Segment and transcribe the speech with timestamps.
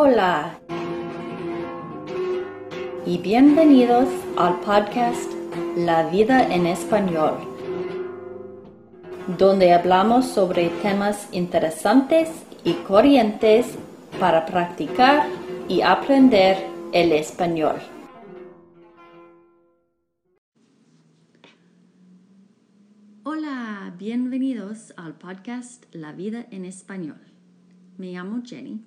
[0.00, 0.60] Hola
[3.04, 5.28] y bienvenidos al podcast
[5.76, 7.34] La vida en español,
[9.36, 12.28] donde hablamos sobre temas interesantes
[12.62, 13.76] y corrientes
[14.20, 15.26] para practicar
[15.68, 16.58] y aprender
[16.92, 17.80] el español.
[23.24, 27.18] Hola, bienvenidos al podcast La vida en español.
[27.96, 28.86] Me llamo Jenny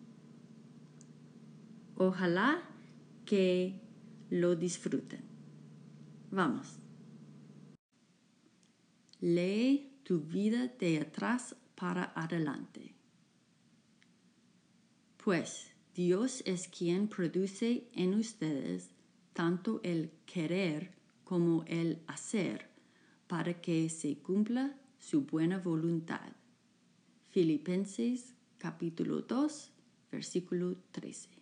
[2.03, 2.63] Ojalá
[3.25, 3.79] que
[4.31, 5.21] lo disfruten.
[6.31, 6.79] Vamos.
[9.19, 12.95] Lee tu vida de atrás para adelante.
[15.23, 18.89] Pues Dios es quien produce en ustedes
[19.33, 22.67] tanto el querer como el hacer
[23.27, 26.31] para que se cumpla su buena voluntad.
[27.29, 29.71] Filipenses capítulo 2,
[30.11, 31.40] versículo 13.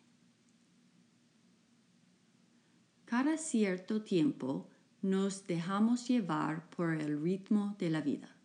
[3.10, 4.68] Cada cierto tiempo
[5.02, 8.36] nos dejamos llevar por el ritmo de la vida.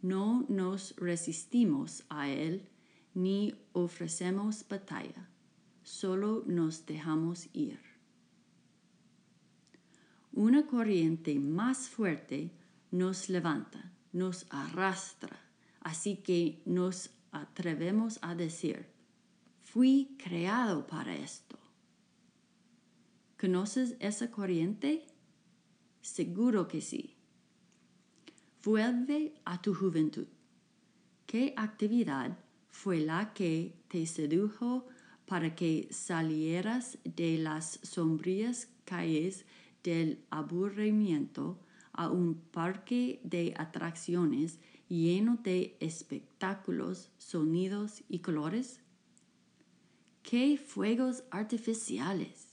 [0.00, 2.68] No nos resistimos a él
[3.14, 5.28] ni ofrecemos batalla,
[5.82, 7.80] solo nos dejamos ir.
[10.32, 12.52] Una corriente más fuerte
[12.92, 15.36] nos levanta, nos arrastra,
[15.80, 18.86] así que nos atrevemos a decir,
[19.64, 21.58] fui creado para esto.
[23.38, 25.06] ¿Conoces esa corriente?
[26.00, 27.14] Seguro que sí.
[28.64, 30.26] Vuelve a tu juventud.
[31.24, 32.36] ¿Qué actividad
[32.68, 34.88] fue la que te sedujo
[35.24, 39.44] para que salieras de las sombrías calles
[39.84, 41.60] del aburrimiento
[41.92, 48.80] a un parque de atracciones lleno de espectáculos, sonidos y colores?
[50.24, 52.47] ¿Qué fuegos artificiales?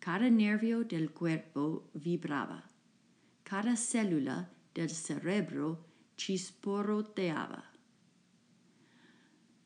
[0.00, 2.64] Cada nervio del cuerpo vibraba.
[3.44, 5.84] Cada célula del cerebro
[6.16, 7.70] chisporroteaba.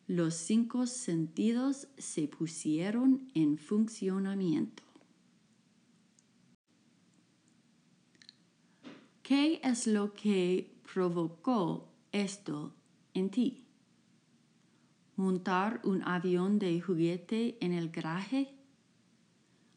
[0.09, 4.83] Los cinco sentidos se pusieron en funcionamiento.
[9.23, 12.75] ¿Qué es lo que provocó esto
[13.15, 13.65] en ti?
[15.15, 18.54] ¿Montar un avión de juguete en el garaje?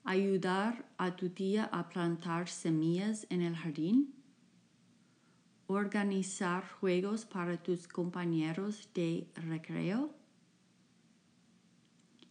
[0.08, 4.16] Ayudar a tu tía a plantar semillas en el jardín,
[5.68, 10.16] organizar juegos para tus compañeros de recreo.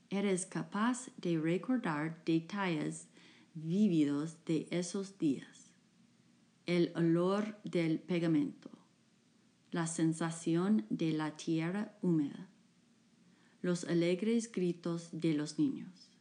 [0.08, 3.08] Eres capaz de recordar detalles
[3.52, 5.70] vívidos de esos días,
[6.64, 8.70] el olor del pegamento,
[9.70, 12.48] la sensación de la tierra húmeda,
[13.60, 16.15] los alegres gritos de los niños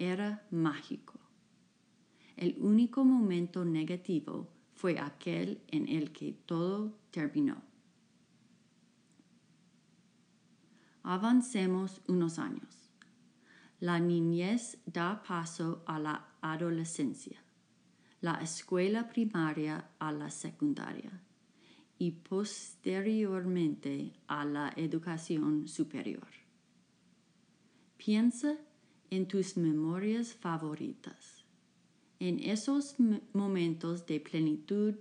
[0.00, 1.20] era mágico.
[2.36, 7.62] El único momento negativo fue aquel en el que todo terminó.
[11.02, 12.90] Avancemos unos años.
[13.78, 17.42] La niñez da paso a la adolescencia,
[18.22, 21.22] la escuela primaria a la secundaria
[21.98, 26.26] y posteriormente a la educación superior.
[27.98, 28.56] Piensa
[29.10, 31.44] en tus memorias favoritas.
[32.18, 32.96] En esos
[33.32, 34.94] momentos de plenitud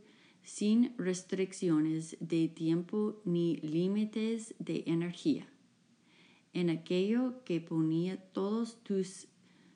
[0.43, 5.47] sin restricciones de tiempo ni límites de energía.
[6.53, 9.27] En aquello que ponía todos tus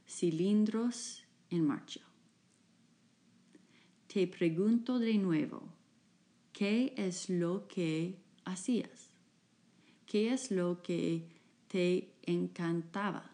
[0.07, 2.01] cilindros en marcha.
[4.07, 5.63] Te pregunto de nuevo,
[6.51, 9.11] ¿qué es lo que hacías?
[10.05, 11.27] ¿Qué es lo que
[11.67, 13.32] te encantaba?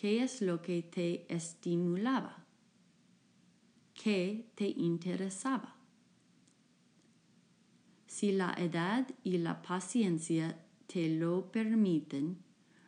[0.00, 2.44] ¿Qué es lo que te estimulaba?
[3.94, 5.74] ¿Qué te interesaba?
[8.06, 10.56] Si la edad y la paciencia
[10.86, 12.38] te lo permiten,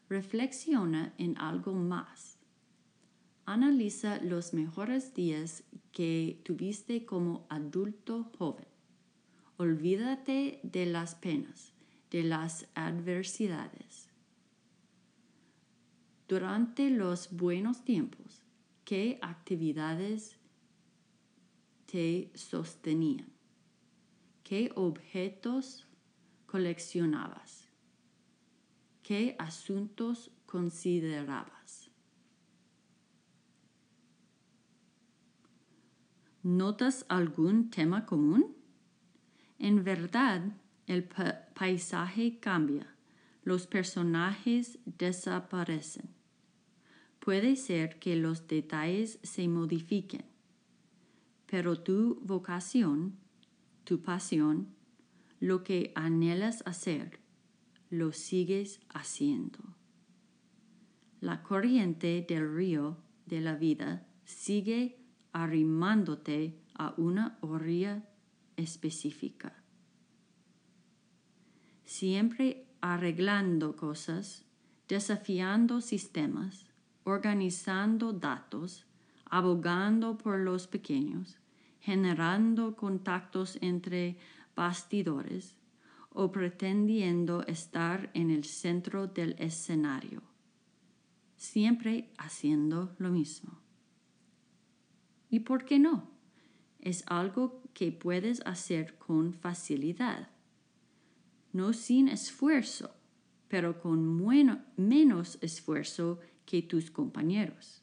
[0.08, 2.38] reflexiona en algo más.
[3.44, 8.68] Analiza los mejores días que tuviste como adulto joven.
[9.56, 11.72] Olvídate de las penas,
[12.12, 14.09] de las adversidades
[16.30, 18.44] Durante los buenos tiempos,
[18.84, 20.36] ¿qué actividades
[21.86, 23.32] te sostenían?
[24.44, 25.88] ¿Qué objetos
[26.46, 27.66] coleccionabas?
[29.02, 31.90] ¿Qué asuntos considerabas?
[36.44, 38.54] ¿Notas algún tema común?
[39.58, 40.42] En verdad,
[40.86, 42.94] el paisaje cambia,
[43.42, 46.19] los personajes desaparecen.
[47.20, 50.24] Puede ser que los detalles se modifiquen,
[51.46, 53.18] pero tu vocación,
[53.84, 54.68] tu pasión,
[55.38, 57.20] lo que anhelas hacer,
[57.90, 59.58] lo sigues haciendo.
[61.20, 62.96] La corriente del río
[63.26, 64.98] de la vida sigue
[65.32, 68.08] arrimándote a una orilla
[68.56, 69.62] específica.
[71.84, 74.46] Siempre arreglando cosas,
[74.88, 76.69] desafiando sistemas,
[77.04, 78.86] organizando datos,
[79.24, 81.38] abogando por los pequeños,
[81.80, 84.18] generando contactos entre
[84.54, 85.54] bastidores
[86.12, 90.22] o pretendiendo estar en el centro del escenario,
[91.36, 93.58] siempre haciendo lo mismo.
[95.30, 96.10] ¿Y por qué no?
[96.80, 100.28] Es algo que puedes hacer con facilidad,
[101.52, 102.90] no sin esfuerzo,
[103.48, 104.24] pero con
[104.76, 106.20] menos esfuerzo
[106.50, 107.80] que tus compañeros.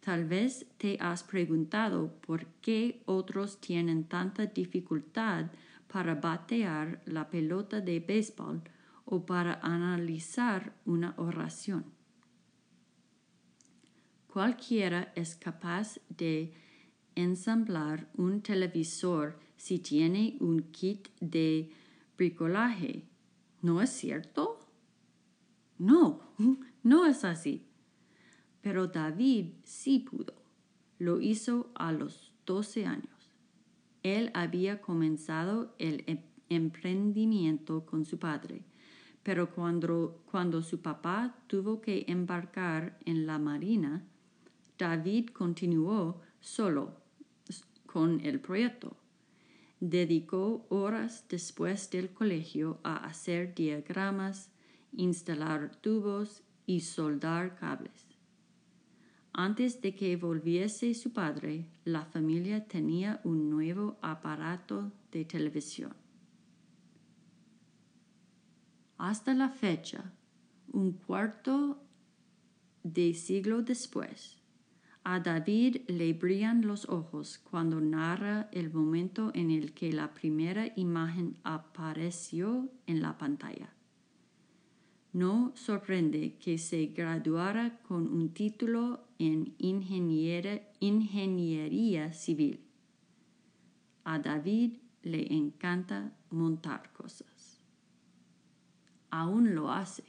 [0.00, 5.46] Tal vez te has preguntado por qué otros tienen tanta dificultad
[5.90, 8.60] para batear la pelota de béisbol
[9.06, 11.86] o para analizar una oración.
[14.26, 16.52] Cualquiera es capaz de
[17.14, 21.70] ensamblar un televisor si tiene un kit de
[22.18, 23.08] bricolaje.
[23.62, 24.66] ¿No es cierto?
[25.78, 26.34] No,
[26.82, 27.64] no es así.
[28.60, 30.34] Pero David sí pudo.
[30.98, 33.30] Lo hizo a los 12 años.
[34.02, 38.62] Él había comenzado el em-, emprendimiento con su padre,
[39.22, 44.04] pero cuando, cuando su papá tuvo que embarcar en la marina,
[44.78, 46.94] David continuó solo
[47.86, 48.96] con el proyecto.
[49.80, 54.50] Dedicó horas después del colegio a hacer diagramas,
[54.92, 58.06] instalar tubos y soldar cables.
[59.32, 65.94] Antes de que volviese su padre, la familia tenía un nuevo aparato de televisión.
[68.98, 70.12] Hasta la fecha,
[70.70, 71.82] un cuarto
[72.82, 74.36] de siglo después,
[75.04, 80.70] a David le brillan los ojos cuando narra el momento en el que la primera
[80.76, 83.77] imagen apareció en la pantalla.
[85.18, 90.62] No sorprende que se graduara con un título en ingeniería
[92.12, 92.60] civil.
[94.04, 97.60] A David le encanta montar cosas.
[99.10, 100.04] Aún lo hace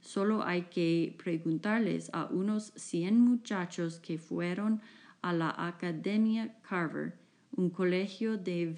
[0.00, 4.80] Solo hay que preguntarles a unos 100 muchachos que fueron
[5.22, 7.16] a la Academia Carver,
[7.52, 8.74] un colegio de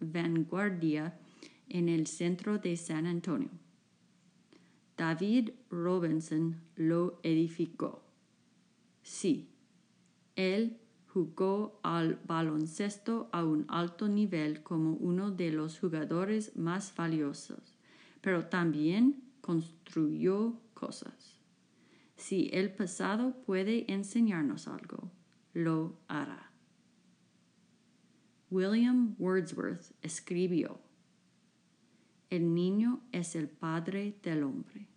[0.00, 1.18] vanguardia
[1.70, 3.63] en el centro de San Antonio.
[4.96, 8.04] David Robinson lo edificó.
[9.02, 9.50] Sí,
[10.36, 10.78] él
[11.08, 17.76] jugó al baloncesto a un alto nivel como uno de los jugadores más valiosos,
[18.20, 21.38] pero también construyó cosas.
[22.16, 25.12] Si el pasado puede enseñarnos algo,
[25.52, 26.50] lo hará.
[28.50, 30.80] William Wordsworth escribió,
[32.34, 34.88] El niño es el padre del hombre.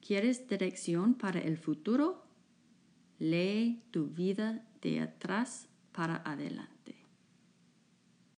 [0.00, 2.24] ¿Quieres dirección para el futuro?
[3.18, 6.94] Lee tu vida de atrás para adelante.